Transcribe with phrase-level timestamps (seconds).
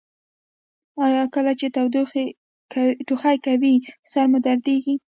[1.05, 1.65] ایا کله چې
[3.07, 3.75] ټوخی کوئ
[4.11, 4.95] سر مو دردیږي؟